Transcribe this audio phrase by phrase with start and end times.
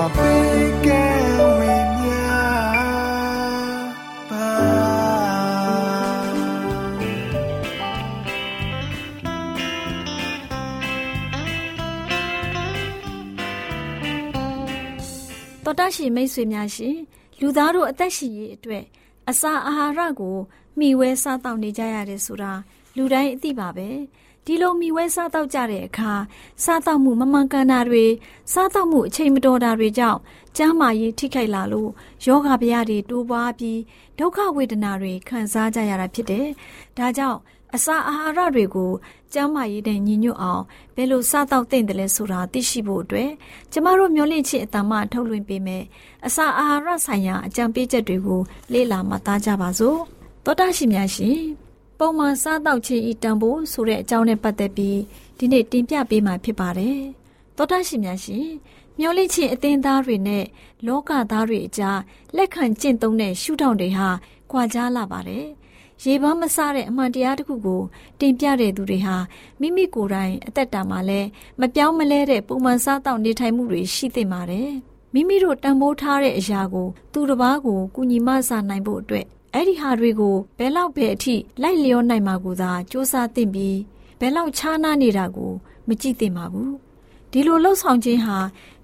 [0.00, 16.96] တော်တရှိမိတ်ဆွေများရှင်
[17.40, 18.84] လူသားတို့အသက်ရှင်ရေးအတွက်
[19.30, 20.36] အစာအာဟာရကို
[20.78, 22.52] မျှဝဲစားတောက်နေကြရတယ်ဆိုတာ
[22.96, 23.88] လူတိုင်းအသိပါပဲ
[24.46, 26.12] ဒီလိုမိဝဲစားတော့ကြတဲ့အခါ
[26.64, 28.04] စားတော့မှုမမှန်ကန်တာတွေ
[28.52, 30.18] စားတော့မှုအချိန်မတော်တာတွေကြောင့်
[30.56, 31.90] ကျန်းမာရေးထိခိုက်လာလို့
[32.26, 33.80] ယောဂဗျာတွေတိုးပွားပြီး
[34.18, 36.46] ဒုက္ခဝေဒနာတွေခံစားကြရတာဖြစ်တယ်။
[36.98, 37.38] ဒါကြောင့်
[37.74, 38.90] အစာအာဟာရတွေကို
[39.32, 40.62] ကျန်းမာရေးနဲ့ညီညွတ်အောင်
[40.94, 43.30] ဘယ်လိုစားတော့သင့်တယ်လဲဆိုတာသိရှိဖို့အတွက်
[43.72, 45.84] ကျမတို့မျှဝင့်ချစ်အတ္တမထုတ်လွှင့်ပေးမယ်။
[46.26, 48.40] အစာအာဟာရဆိုင်ရာအကြံပေးချက်တွေကို
[48.72, 49.98] လေ့လာမှတ်သားကြပါစို့။
[50.44, 51.59] သောတာရှိများရှင်
[52.02, 54.98] ပုံမှန်စားတောက်ခြင်းဤတန်ဖိုးဆိုတဲ့အကြောင်းနဲ့ပတ်သက်ပြီး
[55.38, 56.98] ဒီနေ့တင်ပြပေးမှာဖြစ်ပါတယ်။
[57.56, 58.46] သောတာရှင်များရှင်
[58.98, 60.44] မျောလိချင်းအသင်းသားတွေနဲ့
[60.86, 62.00] လောကသားတွေအကြား
[62.36, 64.08] လက်ခံကျင့်သုံးတဲ့ရှုထောင့်တွေဟာ
[64.50, 65.46] ကွာခြားလာပါတယ်။
[66.04, 67.82] ရေပန်းမစားတဲ့အမှန်တရားတစ်ခုကို
[68.20, 69.16] တင်ပြတဲ့သူတွေဟာ
[69.60, 71.20] မိမိကိုယ်တိုင်အသက်တာမှာလဲ
[71.60, 74.70] မပြောင်းမလဲတဲ့ပုံမှန်စားတောက်နေထိုင်မှုတွေရှိသင့်ပါတယ်။
[75.14, 83.78] မိမိတို့တန်ဖိုးထားတဲ့အရာကို သူတစ်ပါးကိုကုညီမဆာနိုင်ဖို့အတွက် အဲ့ဒီဟာတွေကိုဘယ်လောက်ပဲအထိလိုက်လျောနိုင်မှာကိုသာစူးစမ်းသင့်ပြီး
[84.20, 85.52] ဘယ်လောက်ခြားနားနေတာကို
[85.88, 86.72] မကြည့်သင့်ပါဘူး
[87.32, 88.36] ဒီလိုလှုပ်ဆောင်ခြင်းဟာ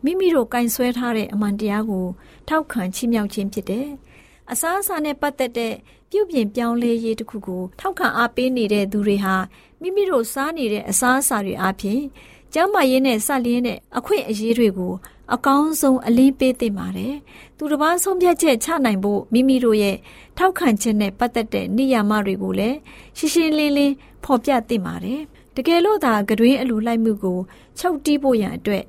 [0.05, 2.07] မိမိတို့ကင်ဆွဲထားတဲ့အမှန်တရားကို
[2.49, 3.89] ထောက်ခံချီးမြှောက်ခြင်းဖြစ်တယ်
[4.51, 5.75] အစားအစာနဲ့ပတ်သက်တဲ့
[6.11, 9.37] ပြုပြင်ပြောင်းလဲရေးတစ်ခုကိုထောက်ခံအားပေးနေတဲ့သူတွေဟာ
[9.81, 12.01] မိမိတို့စားနေတဲ့အစားအစာတွေအပြင်
[12.53, 14.93] ကျန်းမာရေးနဲ့စလျင်းတဲ့အခွင့်အရေးတွေကို
[15.35, 17.15] အကောင်းဆုံးအလင်းပေးသင့်ပါတယ်။
[17.57, 19.97] သူတစ်ပါးဆုံးဖြတ်ချက်ချနိုင်ဖို့မိမိတို့ရဲ့
[20.37, 22.77] ထောက်ခံချက်နဲ့ပတ်သက်တဲ့နေရာမတွေကိုလည်း
[23.17, 25.21] ရှင်းရှင်းလင်းလင်းဖော်ပြသင့်ပါတယ်။
[25.57, 27.39] တကယ်လို့သာကတွင်အလူလိုက်မှုကို
[27.79, 28.85] ချုပ်တီးဖို့ရန်အတွက်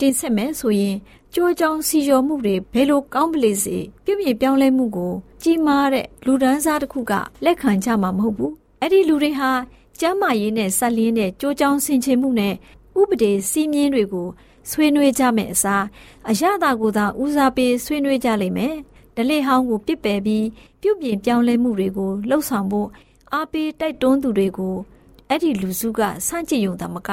[0.00, 0.96] တင်ဆက်မယ်ဆိုရင်
[1.34, 5.12] ကြိုးကြောင်စီရော်မှုတွေဘယ်လိုကောင်းပလေစေပြည့်ပြည့်ပြောင်းလဲမှုကို
[5.42, 7.12] ကြီးမားတဲ့လူဒန်းစားတစ်ခုက
[7.44, 9.50] လက်ခံကြမှာမဟုတ်ဘူး။အဲ့ဒီလူတွေဟာ
[10.00, 12.54] ကျမ်းမာရေးနဲ့ဆက်လင်းတဲ့ကြိုးကြောင်ဆင်ခြင်မှုနဲ့
[12.98, 14.28] ဥပဒေစည်းမျဉ်းတွေကို
[14.70, 15.84] ဆွေးနွေးကြမယ့်အစား
[16.28, 18.74] အရသာကိုသာဦးစားပေးဆွေးနွေးကြလိမ့်မယ်။
[19.16, 20.46] ဒလေဟောင်းကိုပြစ်ပယ်ပြီး
[20.82, 22.88] ပြုပြင်ပြောင်းလဲမှုတွေကိုလှုပ်ဆောင်ဖို့
[23.32, 24.74] အားပေးတိုက်တွန်းသူတွေကို
[25.28, 27.08] အဲ့ဒီလူစုကစန့်ကျင်ယုံတာမက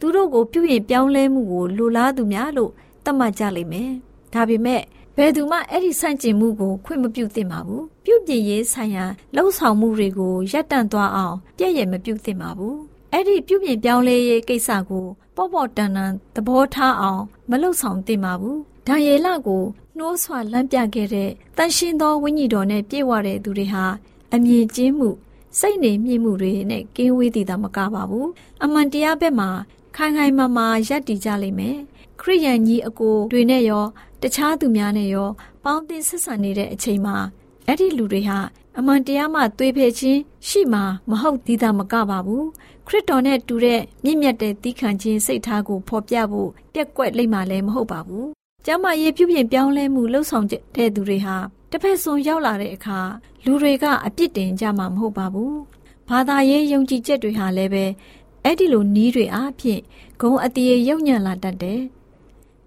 [0.00, 2.70] သူတို့ကိုပြုပြင်ပြောင်းလဲမှုကိုလိုလားသူများလို့
[3.04, 3.90] သတ်မှတ်ကြလိမ့်မယ်။
[4.34, 4.82] ဒါပေမဲ့
[5.16, 9.04] ဘယ်သူမှအဲ့ဒီဆန့်ကျင်မှုကိုခွင့်မပြုသင့်ပါဘူး။ပြုပြင်ရေးဆိုင်ရာ
[9.34, 12.76] လှုပ်ဆောင်မှုတွေကိုရပ်တန့်သွားအောင်ပြည့်ရမပြုသင့်ပါဘူး။
[13.14, 15.06] အဲ့ဒီပြုပြင်ပြောင်းလဲရေးကိစ္စကို
[15.36, 19.62] ပေါ့ပေါ့တန်တန်သဘောထားအောင်မလှုပ်ဆောင်သင့်ပါဘူး။ဒါယေလကို
[19.98, 23.84] နှိုးဆွလမ်းပြခဲ့တဲ့တန်ရှင်သောဝိညာဉ်တော်နဲ့ပြည့်ဝတဲ့သူတွေဟာ
[24.34, 25.08] အမြင်ကျင်းမှု
[25.58, 28.26] စိတ်နေမြင့်မှုတွေနဲ့ကင်းဝေးတည်တာမကပါဘူး။
[28.62, 29.50] အမှန်တရားဘက်မှာ
[29.96, 31.78] ခိုင်ခိုင်မာမာရပ်တည်ကြလိမ့်မယ်။
[32.20, 33.84] ခရိယန်ကြီးအကိုတွေနဲ့ရော
[34.22, 35.28] တခြားသူများနဲ့ရော
[35.64, 37.16] ပေါင်းသင်းဆက်ဆံနေတဲ့အချိန်မှာ
[37.66, 38.38] အဲ့ဒီလူတွေဟာ
[38.78, 42.46] အမှန်တရားမှသွေးဖယ်ခြင်းရှိမှာမဟုတ်သေးတာမကပါဘူး
[42.86, 48.28] ခရစ်တော်နဲ့တူတဲ့မြင့်မြတ်တဲ့သီးခံခြင်းစိတ်ထားကိုဖော်ပြဖို့ပြက်ကွက်လိမ့်မှလည်းမဟုတ်ပါဘူး
[48.66, 50.46] ကျမ်းမာရေးပြုပြင်ပြောင်းလဲမှုလှုပ်ဆောင်
[50.76, 51.36] တဲ့သူတွေဟာ
[51.70, 53.00] တစ်ဖက်ဆုံးရောက်လာတဲ့အခါ
[53.44, 55.58] လူတွေကအပြစ်တင်ကြမှာမဟုတ်ပါဘူး
[56.08, 57.84] ဘာသာရေးယုံကြည်ချက်တွေဟာလည်းပဲ
[58.44, 59.82] အဲ့ဒီလိုနီးတွေအားဖြင့်
[60.20, 61.80] ဂုံအတရေရုံညံ့လာတတ်တယ်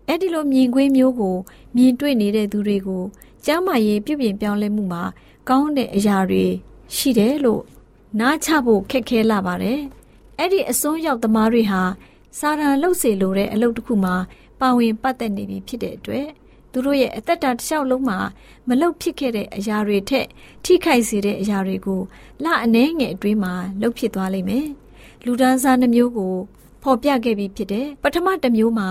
[0.07, 1.38] အဲ့ဒီလိုမြင်ကွင်းမျိုးကို
[1.75, 3.03] မြင်တွေ့နေတဲ့သူတွေကို
[3.45, 5.03] ကျမ်းမာရေးပြုပြင်ပြောင်းလဲမှုမှာ
[5.50, 6.45] ကောင်းတဲ့အရာတွေ
[6.95, 7.63] ရှိတယ်လို့
[8.19, 9.81] နားချဖို့ခက်ခဲလာပါတယ်။
[10.37, 11.81] အဲ့ဒီအစွန်းရောက်သမားတွေဟာ
[12.39, 14.15] စာရန်လှုပ်စေလိုတဲ့အလုပ်တစ်ခုမှာ
[14.59, 16.27] ပါဝင်ပတ်သက်နေပြီဖြစ်တဲ့အတွက်
[16.71, 18.17] သူတို့ရဲ့အသက်တာတစ်လျှောက်လုံးမှာ
[18.67, 20.27] မလုတ်ဖြစ်ခဲ့တဲ့အရာတွေထက်
[20.63, 22.01] ထိခိုက်စေတဲ့အရာတွေကို
[22.43, 24.67] လအနှဲငယ်အတွင်းမှာလှုပ်ဖြစ်သွားလိမ့်မယ်။
[25.25, 26.35] လူဒန်းစားနှမျိုးကို
[26.83, 28.89] ဖော်ပြခဲ့ပြီးဖြစ်တဲ့ပထမတစ်မျိုးမှာ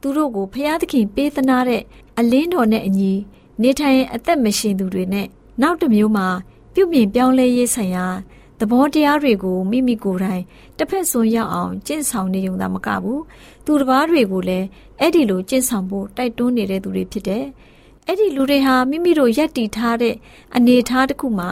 [0.00, 1.82] သူတို့ကိုဖျားသခင်ပေးသနာတဲ့
[2.18, 3.12] အလင်းတော်နဲ့အညီ
[3.62, 5.26] နေထိုင်အသက်မရှင်သူတွေနဲ့
[5.62, 6.26] နောက်တစ်မျိုးမှာ
[6.74, 8.06] ပြုပြင်ပြောင်းလဲရေးဆိုင်ရာ
[8.64, 10.42] သဘောတရားတွေကိုမိမိကိုယ်တိုင်
[10.78, 13.22] တစ်ဖက်စွန်းရောက်အောင်ကျင့်ဆောင်နေုံသာမကဘူး
[13.64, 14.66] သူတစ်ပါးတွေကိုလည်း
[15.00, 17.44] အဲ့ဒီလိုကျင့်ဆောင်ဖို့တိုက်တွန်းနေတဲ့သူတွေဖြစ်တယ်။
[18.06, 20.14] အဲ့ဒီလူတွေဟာမိမိတို့ယက်တီထားတဲ့
[20.56, 21.50] အနေထားတစ်ခုမှာ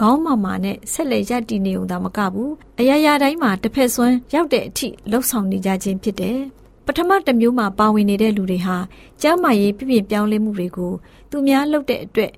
[0.00, 6.38] ခေါင်းမာမာနဲ့ဆက်လက်ယက်တီနေုံသာမကဘူးအရာရာတိုင်းမှာတစ်ဖက်စွန်းရောက်တဲ့အထိလှုပ်ဆောင်နေကြခြင်းဖြစ်တယ်။
[6.86, 8.76] ပထမတစ်မျိုးမှာပါဝင်နေတဲ့လူတွေဟာ
[9.22, 10.92] ကျမ်းမာရေးပြည့်ပြည့်ပြောင်းလဲမှုတွေကို
[11.30, 12.32] သူများလုပ်တဲ့အတွက်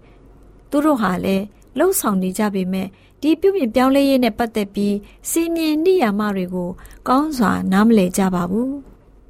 [0.71, 1.45] သူတို့ဟာလည်း
[1.79, 2.89] လှုပ်ဆောင်နေကြပေမဲ့
[3.21, 4.97] ဒီပြုပြင်ပြောင်းလဲရေးနဲ့ပတ်သက်ပြီး
[5.31, 6.71] စီမင်းနိယာမတွေကို
[7.09, 8.73] ကောင်းစွာနားမလည်ကြပါဘူး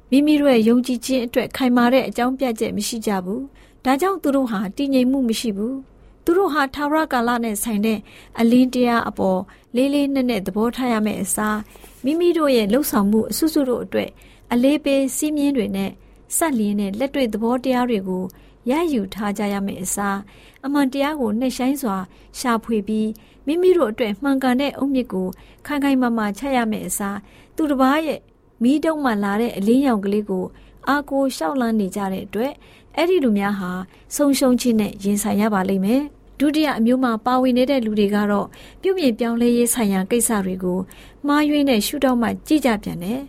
[0.09, 3.43] မိမိတို့ရဲ့ယုံကြည်ခြင်းအတွက်ခိုင်မာတဲ့အကြောင်းပြချက်မရှိကြဘူး
[3.85, 5.77] ဒါကြောင့်သူတို့ဟာတည်ငြိမ်မှုမရှိဘူး
[6.25, 7.99] သူတို့ဟာထာဝရကာလနဲ့ဆိုင်တဲ့
[8.39, 9.39] အလင်းတရားအပေါ်
[9.75, 11.59] လေးလေးနက်နက်သဘောထားရမယ့်အစား
[12.03, 14.09] မိမိတို့ရဲ့လှုပ်ဆောင်မှုအစွစုတို့အတွက်
[14.53, 15.91] အလေးပေးစီးမြင်တွေနဲ့
[16.37, 18.23] ဆက်လျင်းတဲ့လက်တွေ့သဘောတရားတွေကို
[18.69, 20.17] ရယူထားကြရမယ့်အစား
[20.65, 21.97] အမှန်တရားကိုနှိမ့်ဆိုင်စွာ
[22.39, 23.09] ရှာဖွေပြီး
[23.45, 25.27] မိမိတို့အတွက်မှန်ကန်တဲ့အုတ်မြစ်ကို
[25.65, 27.17] ခိုင်ခိုင်မာမာချရမယ့်အစား
[27.55, 28.19] သူတစ်ပါးရဲ့
[28.63, 30.45] မီးတုံးမှလာတဲ့အလင်းရောင်ကလေးကို
[30.87, 32.53] အာကိုရှောက်လန်းနေကြတဲ့အတွက်
[32.95, 33.71] အဲ့ဒီလူများဟာ
[34.15, 36.01] ဆုံရှုံခြင်းနဲ့ရင်ဆိုင်ရပါလိမ့်မယ်
[36.39, 38.47] ဒုတိယအမျိုးမှာပါဝင်နေတဲ့လူတွေကတော့
[38.81, 40.79] ပြုပြင်ပြောင်းလဲရေးဆိုင်ရာကိစ္စတွေကို
[41.27, 43.21] မှားယွင်းတဲ့ရှုထောင့်မှကြည့်ကြပြန်တယ်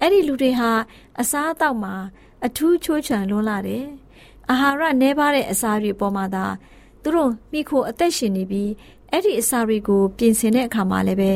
[0.00, 0.70] အဲ့ဒီလူတွေဟာ
[1.20, 1.94] အစားအသောက်မှာ
[2.46, 3.84] အထူးချိုးချံလွန်းလာတယ်
[4.50, 6.44] အာဟာရနှဲပါတဲ့အစာတွေပေါ်မှာသာ
[7.02, 8.70] သူတို့မိခိုအသက်ရှင်နေပြီး
[9.10, 11.30] အဲ့ဒီအစာတွေကိုပြင်ဆင်တဲ့အခါမှာလည်းပဲ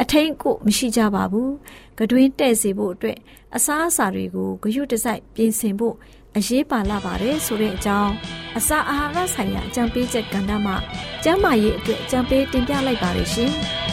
[0.00, 1.48] အထိန်ကိုမရှိကြပါဘူး။
[1.98, 3.18] ကတွင်းတဲ့စေဖို့အတွက်
[3.56, 5.94] အစားအစာတွေကိုဂရုတစိုက်ပြင်ဆင်ဖို့
[6.36, 8.12] အရေးပါလာပါတယ်ဆိုတဲ့အကြောင်း
[8.58, 10.76] အစာအာဟာရဆိုင်ရာအကြံပေးချက်ကဏ္ဍမှာ
[11.24, 13.52] ကျန်းမာရေးအတွက်အကြံပေးတင်ပြလိုက်ပါရရှင်။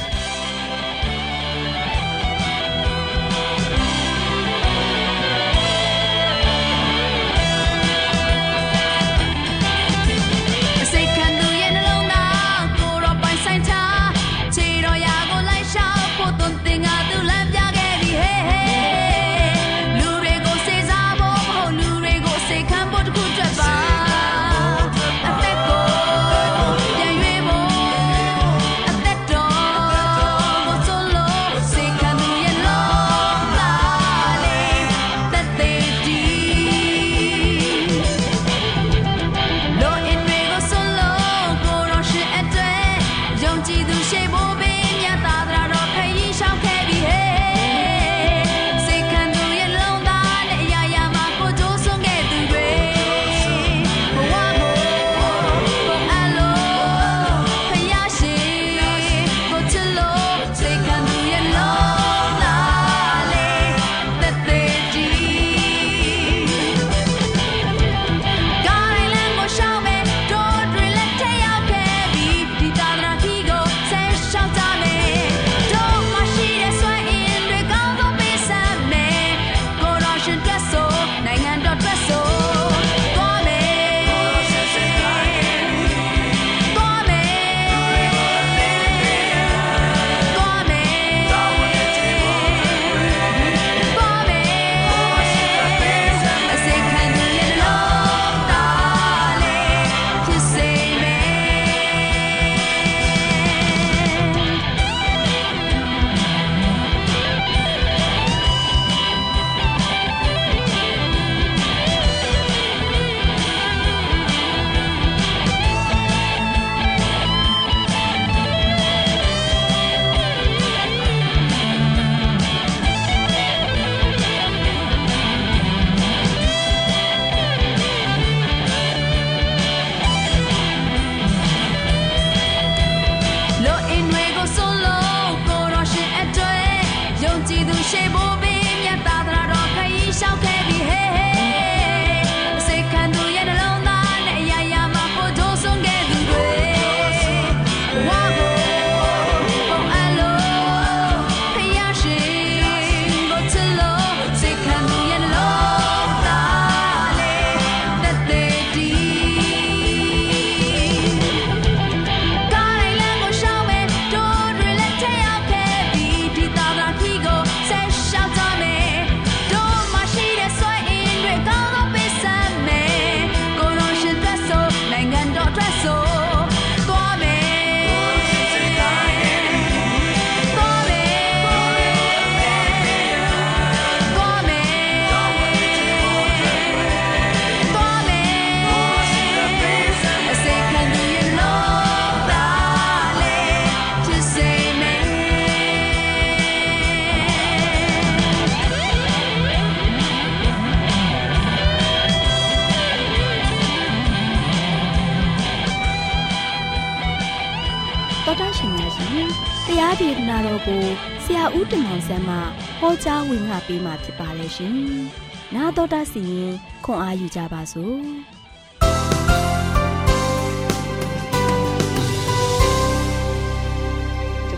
[211.68, 212.36] ဦးတင်မောင်ဆန်းမှ
[212.80, 214.76] ဟောကြားဝင်ငါပေးมาဖြစ်ပါတယ်ရှင်။
[215.56, 216.54] နာတော်တာစီရင်
[216.86, 217.98] ခွန်အားယူကြပါစို့။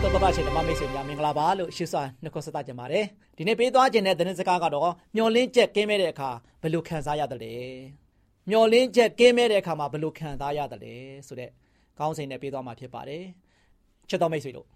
[0.02, 3.04] တော်တော်ရှင်ဓမ္မမိတ်ဆွေများမင်္ဂလာပါလို့ရှေ့စွာနှုတ်ခွန်းဆက်သကြပါတယ်
[3.36, 6.30] ဒီနေ့ပေးသွားခြင်းတဲ့သတင်းစကားကတော့မျောလင်းချက်ကင်းမဲ့တဲ့အခါ
[6.62, 7.54] ဘယ်လိုခံစားရတယ်လဲ
[8.50, 10.94] မျောလင်းချက်ကင်းမဲ့တဲ့အခါမှာဘယ်လိုခံစားရတယ်လဲ
[11.26, 11.50] ဆိုတဲ့
[11.98, 13.24] ကောင်းစဉ်နဲ့ပေးသွားမှာဖြစ်ပါတယ်
[14.08, 14.68] ချစ်တော်မိတ်ဆွေတို့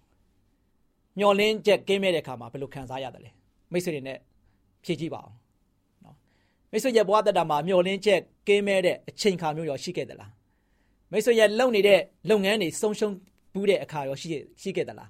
[1.19, 3.31] မျောလင်းချက်ကင်းမဲ့တဲ့အခါမှာဘယ်လိုခံစားရတယ်လဲ
[3.71, 4.17] မိတ်ဆွေတွေနဲ့
[4.83, 5.35] ဖြည့်ကြည့်ပါအောင်
[6.03, 6.15] နော်
[6.71, 10.31] မိတ်ဆွေရဲ့ဘဝတတမှာမျောလင်းချက်ကင်းမဲ့တဲ့အချိန်ခါမျိုးရောရှိခဲ့သလား
[11.11, 13.13] မိတ်ဆွေရဲ့လုပ်နေတဲ့လုပ်ငန်းတွေဆုံးရှုံး
[13.53, 14.27] ဘူးတဲ့အခါရောရှိ
[14.61, 15.09] ရှိခဲ့သလား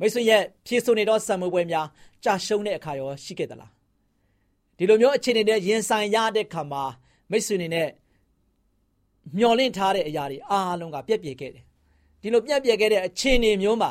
[0.00, 1.86] မိတ်ဆွေရဲ့ဖြည့်ဆို့နေသောဆံမွေးပွဲများ
[2.24, 3.70] ကြာရှုံးတဲ့အခါရောရှိခဲ့သလား
[4.76, 6.82] ဒီလိုမျိုးအခြေအနေနဲ့ရင်ဆိုင်ရတဲ့ခါမှာ
[7.30, 7.88] မိတ်ဆွေနေနဲ့
[9.38, 11.64] မျောလင့်ထားတဲ့အရာတွေအားလုံးကပြက်ပြယ်ခဲ့တယ်
[12.22, 13.90] ဒီလိုပြက်ပြယ်ခဲ့တဲ့အခြေအနေမျိုးမှာ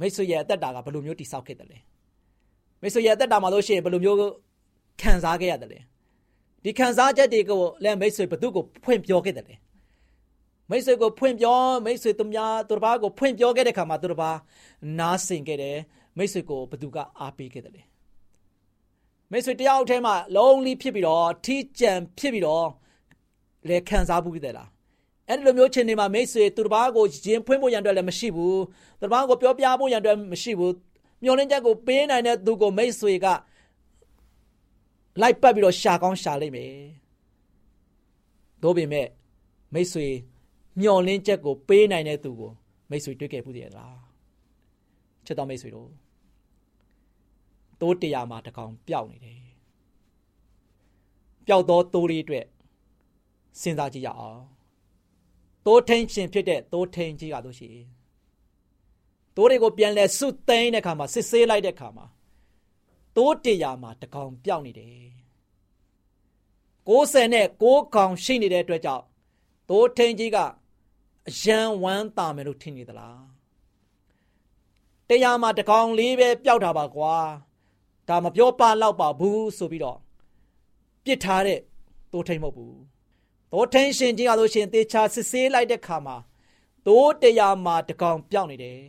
[0.00, 1.78] မိတ်ဆွေရဲ့အသက်တာကဘယ်လိုမျိုးတိဆောက်ခဲ့တယ်လဲ
[2.82, 4.18] မိတ်ဆွေရဲ့အသက်တာမှာလို့ရှိရင်ဘယ်လိုမျိုး
[5.02, 5.80] ခံစားခဲ့ရတယ်လဲ
[6.64, 9.54] ဒီခံစားချက်တွေကိုလည်းမိတ်ဆွေဘသူ့ကိုဖွင့်ပြောခဲ့တယ်လဲ
[10.70, 14.36] မိတ်ဆွေကိုဖွင့်ပြောမိတ်ဆွေသူများသူတစ်ပါးကိုဖွင့်ပြောခဲ့တဲ့ခါမှာသူတစ်ပါး
[14.98, 15.78] နားဆင်ခဲ့တယ်
[16.18, 17.82] မိတ်ဆွေကိုဘသူကအားပေးခဲ့တယ်လေ
[19.30, 22.66] မိတ်ဆွေတယောက်တည်းမှာလုံးလီဖြစ်ပြီးတော့ထီးကြံဖြစ်ပြီးတော့
[23.68, 24.68] လေခံစားမှုခဲ့တယ်လား
[25.28, 28.60] အဲ့ဒီလိုမျိုးချင်းနေမှာမိတ်ဆွေသူတစ်ပါးကိုရင်ဖွင့်ဖို့ရန်အတွက်လည်းမရှိဘူး
[29.00, 30.74] သူတစ်ပါးကိုပြောပြဖို့ရန်အတွက်မရှိဘူး
[31.22, 33.26] မျောလင်းချက်ကိုပေးနိုင်တဲ့သူကိုမိတ်ဆွေက
[35.20, 36.72] လိုက်ပတ်ပြီးတော့ရှာကောင်းရှာလိမ့်မယ်
[38.62, 39.08] တို့ပေမဲ့
[39.74, 40.06] မိတ်ဆွေ
[40.80, 42.52] မျောလင်းချက်ကိုပေးနိုင်တဲ့သူကို
[42.90, 43.98] မိတ်ဆွေတွေ့ခဲ့ဘူးတည်းလား
[45.26, 45.90] ချစ်တော်မိတ်ဆွေတို့
[47.80, 49.42] တိုးတရားမှာတကောင်ပျောက်နေတယ်
[51.46, 52.46] ပျောက်သောတိုးလေးအတွက်
[53.60, 54.40] စဉ်းစားကြည့်ရအောင်
[55.66, 57.70] တိုးထင်းရှင်ဖြစ်တဲ့တိုးထင်းကြီးကတို့ရှိ
[59.36, 62.06] တိုးတွေကိုပြန်လဲစွတ်သိမ်းတဲ့ခါမှာစစ်ဆေးလိုက်တဲ့ခါမှာ
[63.16, 65.04] တိုးတရားမှာတကောင်ပျောက်နေတယ်
[66.88, 69.04] 60နဲ့6ကောင်ရှိနေတဲ့အတွက်ကြောင့်
[69.70, 70.38] တိုးထင်းကြီးက
[71.28, 73.22] အယံဝမ်းတာမယ်လို့ထင်နေသလား
[75.08, 77.14] တရားမှာတကောင်လေးပဲပျောက်တာပါကွာ
[78.08, 79.98] ဒါမပြောပါတော့ပါဘူးဆိုပြီးတော့
[81.04, 81.60] ပြစ်ထားတဲ့
[82.12, 82.76] တိုးထိန်မဟုတ်ဘူး
[83.54, 86.16] တိုးထိန်ရှင်ကြီးရလို့ရှင်တေချာစစ်ဆေးလိုက်တဲ့ခါမှာ
[86.86, 88.82] တိုးတရားမှာတကောင်ပျောက်နေတယ်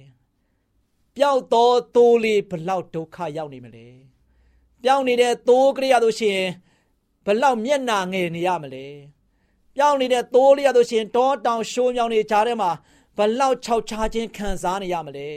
[1.16, 3.88] ပျောက်တော့တိုးလေးဘလောက်ဒုက္ခရောက်နေမလဲ
[4.84, 6.40] ပျောက်နေတဲ့တိုးကလေးရလို့ရှင်
[7.26, 8.86] ဘလောက်မျက်နာငယ်နေရမလဲ
[9.76, 12.72] ပြောင်းနေတဲ့သိုးလေးရလို့ရှင်တောတောင်ရှိုးမြောင်နေကြားထဲမှာ
[13.18, 15.30] ဘလောက်ခြောက်ခြားခြင်းခံစားနေရမလဲ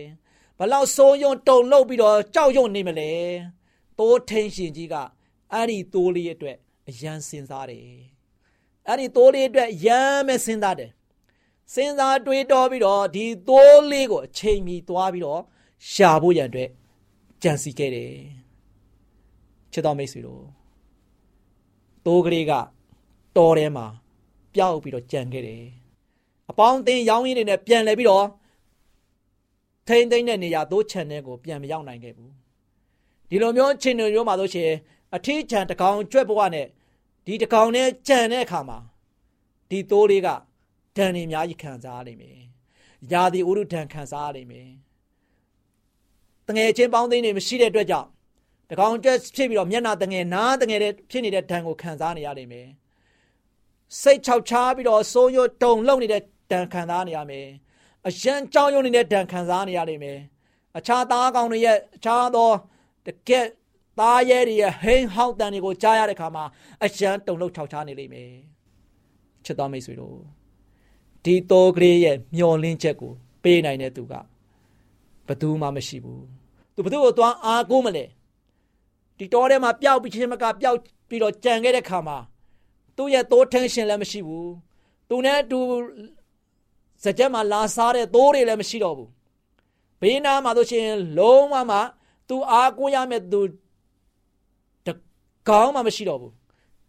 [0.58, 3.10] ဘလောက်စိုးရုံတုန်လှုပ်ပြီးတော့ကြောက်ရွံ့နေမလဲ
[3.98, 4.94] သိုးထင်းရှင်ကြီးက
[5.52, 6.56] အဲ့ဒီသိုးလေးအတွက်
[6.88, 8.17] အယံစင်စားတယ်
[8.88, 10.90] အဲ့ဒီသိုးလေးအတွက်ရမ်းမဲ့စဉ်းစားတယ်
[11.74, 15.40] စဉ်းစားတွေးတောပြီးတော့ဒီသိုးလေးကိုအချိန်မီသွားပြီးတော့
[15.90, 16.68] ရှာဖို့ရန်အတွက်
[17.42, 18.12] ကြံစီခဲ့တယ်
[19.72, 20.42] ချစ်တော်မိတ်ဆွေတို့
[22.04, 22.52] သိုးကလေးက
[23.36, 23.86] တော်ထဲမှာ
[24.54, 25.62] ပျောက်ပြီးတော့ကြံခဲ့တယ်
[26.50, 28.26] အပေါင်းအသင်းရောင်းရင်းတွေနဲ့ပြန်လဲပြီးတော့
[29.88, 32.32] ထိမ့်သိမ့်တဲ့နေရာသိုးချန်တဲ့ကိုပြန်မရောက်နိုင်ခဲ့ဘူး
[33.28, 34.70] ဒီလိုမျိုးချင်းတွေမျိုးမှာဆိုရှင်
[35.16, 36.66] အထီးချန်တကောင်ကြွက်ဘဝနဲ့
[37.30, 38.78] ဒီတကောင်နဲ့ကြံတဲ့အခါမှာ
[39.70, 40.28] ဒီသိုးလေးက
[40.96, 42.38] ဒဏ်နေအများကြီးခံစားရလိမ့်မယ်။
[43.12, 44.68] ယာဒီဥရုဒဏ်ခံစားရလိမ့်မယ်။
[46.48, 48.08] တငယ်ချင်းပေါင်းသိန်းတွေမရှိတဲ့အတွက်ကြောင့်
[48.70, 52.68] တကောင်ကြွက်ဖြစ်ပြီးတော့မျက်နာတငယ်နားတငယ်တဲ့ဖြစ်နေတဲ့ဒဏ်ကိုခံစားနေရလိမ့်မယ်။
[54.02, 57.46] စိတ်ချောက်ချားပြီးတော့စိုးရွတုံလုံနေတဲ့ဒဏ်ခံစားနေရမယ်
[58.06, 60.18] အရန်ကြောင်းရုံနေတဲ့ဒဏ်ခံစားနေရလိမ့်မယ်
[60.78, 62.50] အခြားသားကောင်တွေရဲ့အခြားသော
[63.06, 63.46] တကက်
[63.98, 66.44] သားရဲတွေရဲ့ဟိန်းဟောက်တန်တွေကိုကြားရတဲ့ခါမှာ
[66.84, 68.30] အရန်တုံလုံချောက်ချားနေလိမ့်မယ်
[69.44, 70.16] ချစ်တော်မိတ်ဆွေတို့
[71.24, 73.12] ဒီတော်ကလေးရဲ့မျောလင်းချက်ကို
[73.42, 74.14] ပေးနိုင်တဲ့သူက
[75.26, 76.24] ဘသူမှမရှိဘူး
[76.74, 78.04] သူဘသူကိုသွားအားကိုးမလဲ
[79.18, 80.78] ဒီတော်ထဲမှာပျောက်ပြီးချင်းမကပျောက်
[81.08, 82.18] ပြီးတော့ကြံခဲ့တဲ့ခါမှာ
[82.96, 84.50] သူ့ရဲ့သိုးထင်းရှင်လည်းမရှိဘူး
[85.08, 85.60] သူနဲ့အတူ
[87.04, 89.10] စကြက်မှာလာစားတဲ့သိုးတွေလည်းမရှိတော့ဘူး
[90.00, 90.86] ဘေးနားမှာဆိုရှင်
[91.18, 91.78] လုံးဝမှ
[92.28, 93.48] သူအားကိုးရမယ့်သူတ
[95.48, 96.34] ကောင်းမှမရှိတော့ဘူး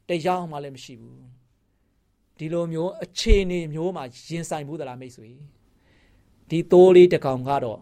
[0.10, 1.20] တရားမှလည်းမရှိဘူး
[2.38, 5.30] ဒီလိုမျိုးအခြေအနေမျိုးမှာရင်ဆိုင်ဘူးသလားမိတ်ဆွေ
[6.50, 7.80] ဒီသိုးလေးတကောင်ကတော့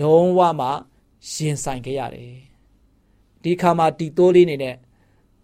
[0.00, 0.68] လုံးဝမှ
[1.32, 2.34] ရင်ဆိုင်ခဲ့ရတယ်
[3.42, 4.76] ဒီခါမှာဒီသိုးလေးနေနဲ့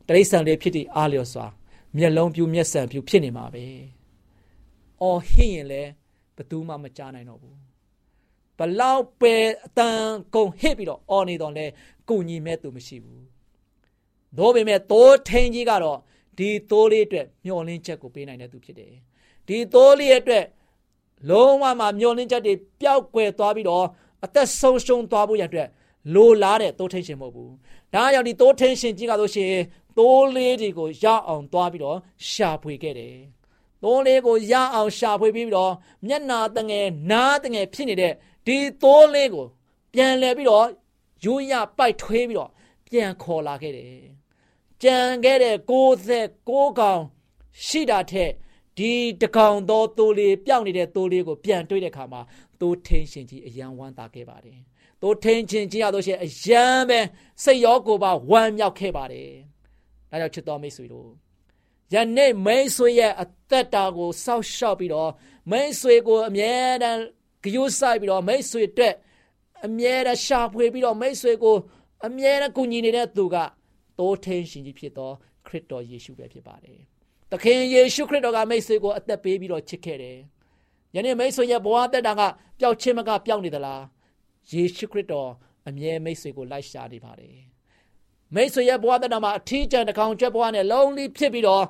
[0.08, 1.46] တရိษံလေးဖြစ်တည်အားလျော်စွာ
[1.96, 3.66] မျက်လုံးပြူမျက်စံပြူဖြစ်နေမှာပဲ။
[5.02, 5.90] အော်ဟင့်ရင်လည်း
[6.36, 7.56] ဘသူမှမကြားနိုင်တော့ဘူး။
[8.58, 9.34] ဘလောက်ပဲ
[9.64, 10.02] အတန်
[10.34, 11.66] ကုန်ဟစ်ပြီးတော့အော်နေတော့လဲ
[12.08, 13.22] ကိုညီမဲ့သူမရှိဘူး။
[14.38, 15.98] သို့ပေမဲ့သိုးထင်းကြီးကတော့
[16.38, 18.92] ဒီသိုးလေးအတွက်မျောလင်းချက်ကိုပေးနိုင်တဲ့သူဖြစ်တယ်။
[19.48, 20.44] ဒီသိုးလေးအတွက်
[21.30, 23.86] လုံးဝမှမျောလင်းချက်တွေပျောက်ကွယ်သွားပြီးတော့
[24.24, 25.68] အသက်ဆုံးရှုံးသွားဖို့ရတဲ့
[26.14, 27.50] လိုလားတဲ့သိုးထင်းရှင်မဟုတ်ဘူး။
[27.94, 29.52] ဒါကြောင့်ဒီသိုးထင်းရှင်ကြီးကဆိုရှင်
[29.98, 31.98] သိုးလေးတွေကိုရအောင်သွားပြီးတော့
[32.30, 33.16] ရှာဖွေခဲ့တယ်။
[33.82, 35.72] သိုးလေးကိုရအောင်ရှာဖွေပြီးတော့
[36.06, 38.12] မျက်နာတငယ်နားတငယ်ဖြစ်နေတဲ့
[38.46, 39.46] ဒီသိုးလေးကို
[39.94, 40.66] ပြန်လဲပြီးတော့
[41.24, 42.50] ရိုးရပိုက်ထွေးပြီးတော့
[42.86, 44.04] ပြန်ခေါ်လာခဲ့တယ်။
[44.82, 45.56] ကြံခဲ့တဲ့
[46.08, 47.00] 69ကောင်
[47.66, 48.32] ရှိတာထက်
[48.78, 48.92] ဒီ
[49.22, 52.20] တကောင်သောသိုးလေးပျောက်နေတဲ့သိုးလေးကိုပြန်တွေ့တဲ့အခါမှာ
[52.60, 54.58] သိုးထင်းရှင်ကြီးအယံဝမ်းသာခဲ့ပါတယ်။
[55.02, 57.00] သိုးထင်းရှင်ကြီးရတော့ရှင်အယံပဲ
[57.44, 59.30] စိတ်ရောကိုယ်ပါဝမ်းမြောက်ခဲ့ပါတယ်။
[60.10, 61.08] ဒါကြောင့်ချစ်တော်မိတ်ဆွေတို့
[61.94, 65.10] ယနေ့မိတ်ဆွေရဲ့အသက်တာကိုစောက်ရှောက်ပြီးတော့
[65.50, 67.00] မိတ်ဆွေကိုအမြဲတမ်း
[67.44, 68.94] ဂရုစိုက်ပြီးတော့မိတ်ဆွေအတွက်
[69.66, 71.56] အမြဲတမ်းရှာဖွေပြီးတော့မိတ်ဆွေကို
[72.06, 73.36] အမြဲတမ်းကူညီနေတဲ့သူက
[73.98, 75.10] တိုးထင်းရှင်ကြီးဖြစ်သော
[75.46, 76.78] ခရစ်တော်ယေရှုပဲဖြစ်ပါတယ်။
[77.30, 80.18] သခင်ယေရှုခရစ်တော်ကမိတ်ဆွေကိုအသက်ပေးပြီးတော့ချစ်ခဲ့တယ်။
[80.94, 82.22] ယနေ့မိတ်ဆွေရဲ့ဘဝတက်တာက
[82.60, 83.82] ပျောက်ခြင်းမကပျောက်နေသလား။
[84.52, 85.30] ယေရှုခရစ်တော်
[85.68, 87.36] အမြဲမိတ်ဆွေကိုလိုက်ရှာနေပါတယ်။
[88.34, 91.64] မိတ်ဆွေရဲ့ဘဝတက်တာမှာအထီးကျန်တစ်ကောင်ကျွတ်ဘဝနဲ့လုံးလီဖြစ်ပြီးတော့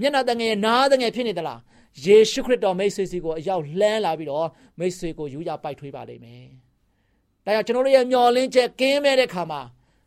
[0.00, 1.58] မျက်နှာတငယ်နားတငယ်ဖြစ်နေသလား။
[2.04, 6.44] ယေရှုခရစ်တော်မိတ်ဆွေစီကိုအရောက်လှမ်းလာပြီးတော့မိတ်ဆွေကိုယူရပိုက်ထွေးပါလိမ့်မယ်။
[7.44, 9.60] ဒါကြောင့်ကျွန်တော်တို့ရဲ့မျော်လင့်ချက်ကင်းမဲ့တဲ့ခါမှာ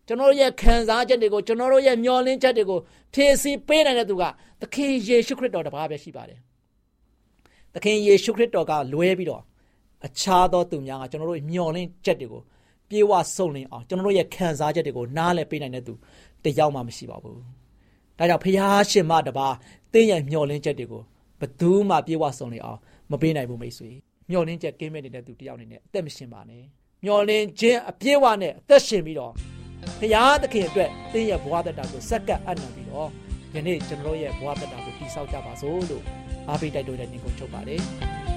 [0.10, 2.80] ကျွန်တော်တို့ရဲ့ခံစားချက်တွေကိုကျွန်တော်တို့ရဲ့မျှော်လင့်ချက်တွေကို
[3.14, 4.24] ဖြည့်ဆည်းပေးနိုင်တဲ့သူက
[4.62, 6.40] သခင်ယေရှုခရစ်တော်တပါးပဲရှိပါတယ်။
[7.74, 9.42] သခင်ယေရှုခရစ်တော်ကလွဲပြီးတော့
[10.06, 12.42] အခြားသောသူများကကျွန်တော်တို့မျှော်လင့်ချက်တွေကို
[12.90, 15.94] ပြေဝဆုံလင်အောင်ကျွန်တော်တို့ရဲ့ခံစားချက်တွေကိုနားလည်ပေးနိုင်တဲ့သူ
[16.46, 17.38] တယောက်မှမရှိပါဘူး။
[18.18, 19.56] ဒါကြောင့်ဖျားရှင်မတပါး
[19.94, 21.02] တင်းရဲ့မျှော်လင့်ချက်တွေကို
[21.40, 22.80] ဘသူမှပြေဝဆုံလင်အောင်
[23.12, 23.90] မပေးနိုင်ဘူးမိတ်ဆွေ။
[24.30, 26.64] မျှော်လင့်ချက်ကင်းမဲ့နေတဲ့သူတယောက်အနေနဲ့အသက်မရှင်ပါနဲ့။
[27.04, 29.34] မျှော်လင့်ခြင်းအပြည့်အဝနဲ့အသက်ရှင်ပြီးတော့
[30.00, 33.10] ဖရာသခင်အတွက်သင်ရဲ့ဘဝတတာကိုစက္ကပ်အနံပြီးတော့
[33.56, 36.04] ယနေ့ကျွန်တော်ရဲ့ဘဝတတာကိုတည်ဆောက်ကြပါစို့လို့
[36.50, 37.82] အားပေးတိုက်တွန်းတဲ့ညီကုန်းချုပ်ပါတယ်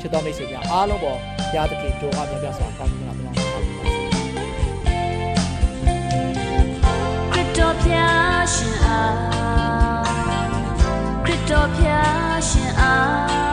[0.01, 3.43] ချစ်တော်မိတ်ဆွေများအားလုံးပေါ်ဘုရားသခင်တို့အားများများစွာကောင်းကြီးလာပါစေ
[7.33, 9.15] ခရစ်တော်ဖျားရှင်အား
[11.25, 13.52] ခရစ်တော်ဖျားရှင်အား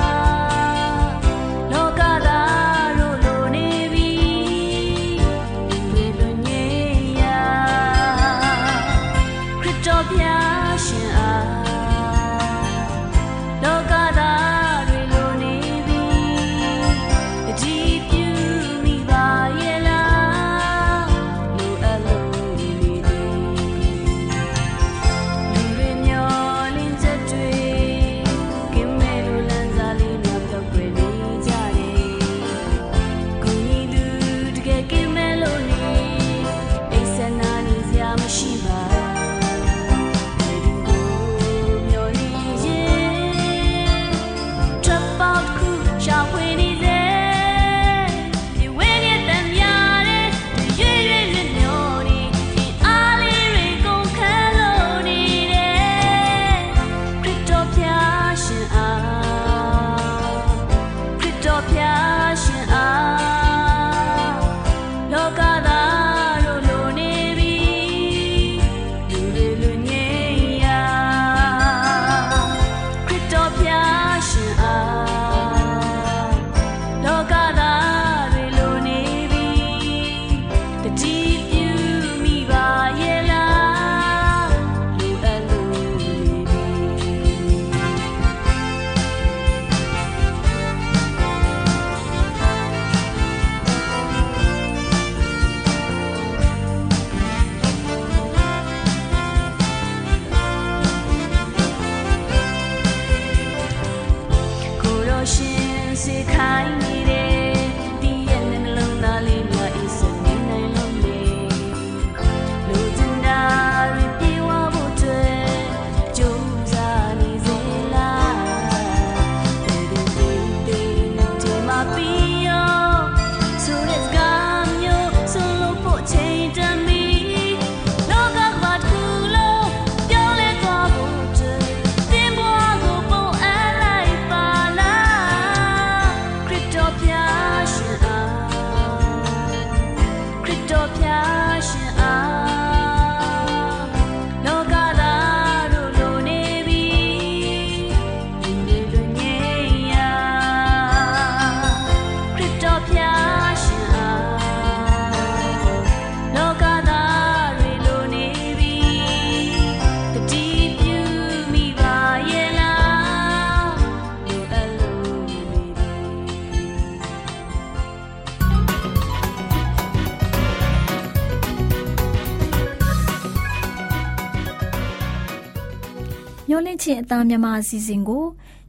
[177.12, 178.26] သားမြန်မာအစီအစဉ်ကို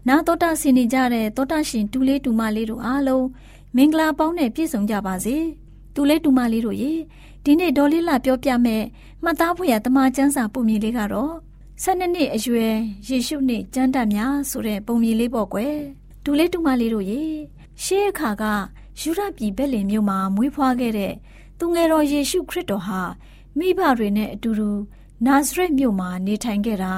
[0.09, 3.27] နာတော်တာဆင်နေကြတဲ့တောတာရှင်တူလေးတူမလေးတို့အားလုံး
[3.77, 5.37] မင်္ဂလာပေါင်းနဲ့ပြည့်စုံကြပါစေ
[5.95, 6.93] တူလေးတူမလေးတို့ရေ
[7.45, 8.83] ဒီနေ့ဒေါ်လေးလာပြောပြမဲ့
[9.23, 11.35] မှတ်သားဖွယ်ရတမချန်းစာပုံမြင်လေးကတော့
[11.83, 12.75] ၁၂နှစ်အရွယ်
[13.09, 15.77] ယေရှုနှစ်ကျမ်းတတ်များဆိုတဲ့ပုံမြင်လေးပေါ့ကွယ်
[16.25, 17.23] တူလေးတူမလေးတို့ရေ
[17.83, 18.45] ရှေးအခါက
[19.01, 21.15] ယူရပြည်ဘက်လင်မြို့မှာမွေးဖွားခဲ့တဲ့
[21.59, 23.01] သူငယ်တော်ယေရှုခရစ်တော်ဟာ
[23.59, 24.71] မိဘတွေနဲ့အတူတူ
[25.27, 26.93] နာဇရက်မြို့မှာနေထိုင်ခဲ့တာ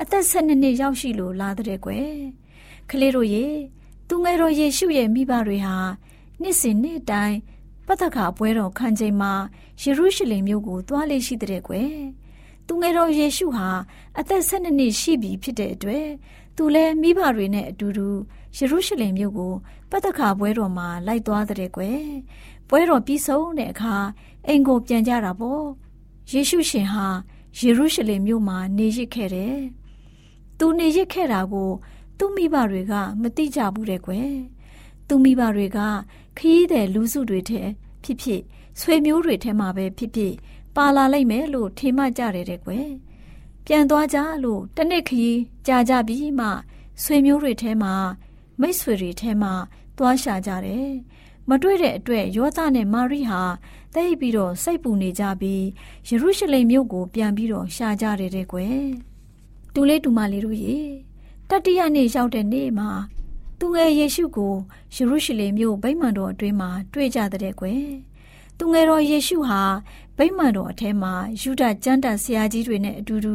[0.00, 2.10] အသက်၁၂နှစ်ရောက်ရှိလို့လာတဲ့ကွယ်
[2.90, 3.46] ကလေးတို့ရေ
[4.08, 5.76] သူငယ်တော်ယေရှုရဲ့မိဘတွေဟာ
[6.40, 7.38] နှစ်စဉ်နှစ်တိုင်း
[7.86, 9.32] ပတ္တခါပွဲတော်ခံချိန်မှာ
[9.80, 11.94] ယေရုရှလင်မြို့ကိုသွားလေရှိတဲ့ကွယ်
[12.66, 13.68] သူငယ်တော်ယေရှုဟာ
[14.18, 16.06] အသက်၁၂နှစ်ရှိပြီဖြစ်တဲ့အတွက်
[16.56, 18.08] သူလည်းမိဘတွေနဲ့အတူတူ
[18.56, 19.54] ယေရုရှလင်မြို့ကို
[19.90, 22.02] ပတ္တခါပွဲတော်မှာလိုက်သွားတဲ့ကွယ်
[22.68, 23.94] ပွဲတော်ပြီးဆုံးတဲ့အခါ
[24.46, 25.64] အိမ်ကိုပြန်ကြတာပေါ့
[26.32, 27.06] ယေရှုရှင်ဟာ
[27.58, 29.58] ယေရုရှလင်မြို့မှာနေရစ်ခဲ့တယ်
[30.58, 31.70] သူနေရစ်ခဲ့တာကို
[32.18, 34.32] သူ့မိဘတွေက မသိကြဘူးတဲ့ကွယ်
[35.08, 35.78] သူ့မိဘတွေက
[36.38, 37.62] ခရီးတဲ့လူစုတွေထဲ
[38.02, 38.42] ဖြစ်ဖြစ်
[38.80, 40.34] ဆွေမျိုးတွေထဲမှာပဲဖြစ်ဖြစ်
[40.76, 42.88] ပါလာလိုက်မယ်လို့ထင်မှကြတယ်တဲ့ကွယ်
[43.66, 46.48] ပြန်သွားကြလို့တနေ့ခရီးကြာကြပြီးမှ
[47.02, 47.94] ဆွေမျိုးတွေထဲမှာ
[48.60, 49.52] မိတ်ဆွေတွေထဲမှာ
[49.98, 50.90] သွားရှာကြတယ်
[51.48, 53.42] မတွေ့တဲ့အတွက်ယောသနဲ့မာရိဟာ
[53.94, 55.64] တိတ်ပြီးတော့စိတ်ပူနေကြပြီး
[56.08, 58.78] ယေရုရှလင်မြို့ကိုပြန်ပြီးတော့ရှာကြတယ်တဲ့ကွယ်
[59.74, 60.76] တူလေးတူမလေးတို့ရေ
[61.48, 62.90] တတိယနေ့ရောက်တဲ့နေ့မှာ
[63.58, 64.54] သူငယ်ယေရှုကို
[64.94, 67.86] ယေရုရှလင်မြို့ဗိမာန်တော်အတွင်းမှာတွေ့ကြတဲ့ကွယ်
[68.58, 69.62] သူငယ်တော်ယေရှုဟာ
[70.18, 73.34] ဗိမာန်တော်အထဲမှာယူဒကျမ်းတန်ဆရာကြီးတွေနဲ့အတူတူ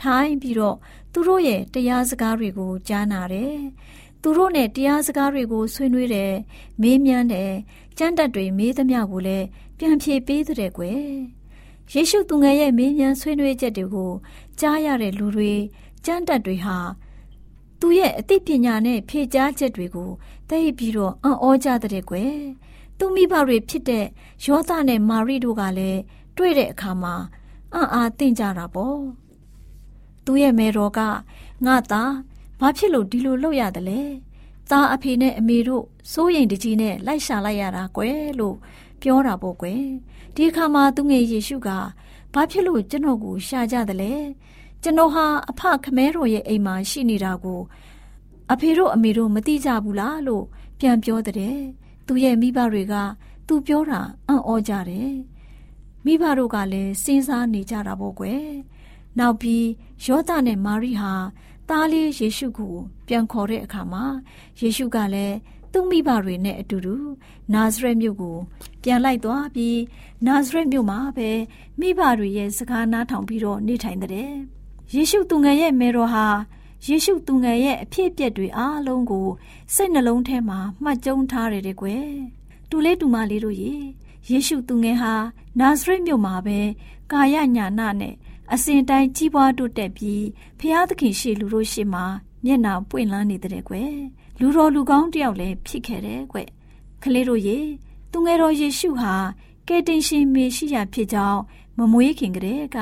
[0.00, 0.76] ထိုင်ပြီးတော့
[1.12, 3.56] သူတို့ရဲ့တရားစကားတွေကိုကြားနာတယ်။
[4.22, 6.32] သူတို့နဲ့တရားစကားတွေကိုဆွေးနွေးတယ်၊
[6.82, 7.50] မေးမြန်းတယ်၊
[7.98, 9.46] ကျမ်းတက်တွေမေးသမျှကိုလည်း
[9.78, 11.02] ပြန်ဖြေပေးတဲ့ကွယ်။
[11.92, 14.12] ယေရှုသူငယ်ရဲ့မေးမြန်းဆွေးနွေးချက်တွေကို
[14.60, 15.52] ကြားရတဲ့လူတွေ
[16.04, 16.76] ကျမ်းတက်တွေဟာ
[17.80, 20.10] သူရဲ့အသိပညာနဲ့ဖြေကြားချက်တွေကို
[20.48, 22.36] သိပြီးတော့အံ့ဩကြတဲ့ကွယ်။
[22.98, 24.06] သူမိဘတွေဖြစ်တဲ့
[24.44, 26.00] ယောသနဲ့မာရိတို့ကလည်း
[26.36, 27.14] တွေ့တဲ့အခါမှာ
[27.74, 28.98] အံ့အားသင့်ကြတာပေါ့
[30.24, 31.00] သူရဲ့မေတော်က
[31.66, 32.12] ငါသား
[32.60, 34.00] ဘာဖြစ်လို့ဒီလိုလုပ်ရတယ်လဲ
[34.70, 38.56] သားအဖေနဲ့အမေတို့စိုးရိမ်တကြီးနဲ့လိုက်ရှာလိုက်ရတာကွယ်လို့
[39.00, 39.82] ပြောတာပေါ့ကွယ်
[40.34, 41.68] ဒီအခါမှာသူငယ်ယေရှုက
[42.38, 44.14] ဘာဖြစ်လို့ကျွန်တော်ကိုရှာကြတယ်လဲ
[44.82, 47.60] ကျွန်တော်ဟာအဖခမဲတော်ရဲ့အိမ်မှာရှိနေတာကို
[48.52, 50.44] အဖေတို့အမေတို့မသိကြဘူးလားလို့
[50.80, 51.56] ပြန်ပြောတဲ့
[52.06, 52.94] သူ့ရဲ့မိဘတွေက
[53.46, 55.12] သူပြောတာအံ့ဩကြတယ်
[56.04, 58.46] မိဘတို့ကလည်းစဉ်းစားနေကြတာပေါ့ကွယ်
[59.18, 59.66] နောက်ပြီး
[60.04, 61.12] ယောသနဲ့မာရိဟာ
[61.68, 62.74] သားလေးယေရှုကို
[63.06, 64.04] ပြန်ခေါ်တဲ့အခါမှာ
[64.60, 65.36] ယေရှုကလည်း
[65.78, 66.94] သူ့မိဘတွေနဲ့အတူတူ
[67.54, 68.36] နာဇရက်မြို့ကို
[68.82, 69.80] ပြန်လိုက်သွားပြီး
[70.26, 71.30] နာဇရက်မြို့မှာပဲ
[71.80, 74.30] မိဘတွေရဲ့စကားနားထောင်ပြီးတော့နေထိုင်တဲ့
[74.94, 76.26] ယေရှုသူငယ်ရဲ့မေတော်ဟာ
[76.86, 79.28] ယေရှုသူငယ်ရဲ့အဖြစ်အပျက်တွေအားလုံးကို
[79.74, 82.08] စိတ်နှလုံးထဲမှာမှတ်ကျုံထားရတဲ့ကွယ်
[82.70, 83.74] တူလေးတူမလေးတို့ရေ
[84.30, 85.14] ယေရှုသူငယ်ဟာ
[85.60, 86.58] နာဇရက်မြို့မှာပဲ
[87.12, 88.14] ကာယညာနာနဲ့
[88.52, 90.24] အစဉ်တိုင်းကြီးပွားတိုးတက်ပြီး
[90.58, 92.04] ဖျားသခင်ရှေလူတို့ရှေ့မှာ
[92.44, 93.96] မျက်နှာပွင့်လန်းနေတဲ့ကွယ်
[94.40, 96.38] လူတော်လူကောင်းတယောက်လည်းဖြစ်ခဲ့တယ်ကွ
[97.02, 97.58] ကလေးတို့ရေ
[98.12, 99.14] သူငယ်တော်ယေရှုဟာ
[99.68, 101.40] ကယ်တင်ရှင်မေရှိယဖြစ်ကြောင်း
[101.78, 102.78] မမွေးခင်ကတည်းက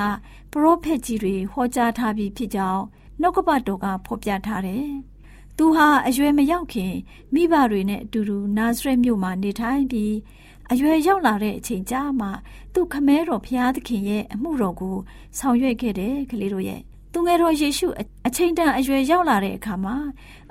[0.53, 2.83] ပရောဖက်ကြီးတွေဟောကြားထားပြီးဖြစ်ကြောင်း
[3.21, 4.87] နှုတ်ကပတ်တော်ကဖော်ပြထားတယ်။
[5.59, 6.95] သူဟာအရွယ်မရောက်ခင်
[7.35, 10.15] မိဘတွေနဲ့အတူတူနာဇရက်မြို့မှာနေထိုင်ပြီး
[10.73, 12.29] အရွယ်ရောက်လာတဲ့အချိန်ကြာမှ
[12.75, 14.97] သူခမဲတော်ဖျားသခင်ရဲ့အမှုတော်ကို
[15.39, 16.81] ဆောင်ရွက်ခဲ့တယ်ကလေးတို့ရဲ့
[17.17, 17.89] သူငယ်တော်ယေရှု
[18.27, 19.97] အချိန်တန်အရွယ်ရောက်လာတဲ့အခါမှာ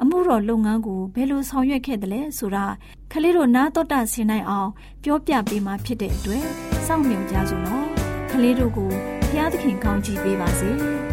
[0.01, 2.65] အမှုတော်လုပ်ငန်းကိုဘယ်လိုဆောင်ရွက်ခဲ့တယ်လဲဆိုတာ
[3.11, 4.69] ကလေးတို့နားတော်တာဆင်နိုင်အောင်
[5.03, 6.43] ပြောပြပေးမှဖြစ်တဲ့အတွက်
[6.85, 7.87] စောင့်မျှော်ကြစို့နော်
[8.31, 10.71] ကလေးတို့ကိုဘုရားသခင်ကောင်းချီးပေးပါစေ။